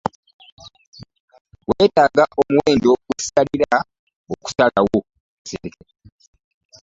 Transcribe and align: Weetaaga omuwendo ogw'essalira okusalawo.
Weetaaga 1.67 2.23
omuwendo 2.39 2.87
ogw'essalira 2.95 3.77
okusalawo. 4.31 4.99